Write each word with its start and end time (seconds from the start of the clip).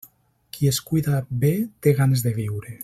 Qui 0.55 0.69
es 0.71 0.79
cuida 0.91 1.21
bé, 1.45 1.53
té 1.87 1.97
ganes 2.01 2.29
de 2.29 2.37
viure. 2.43 2.79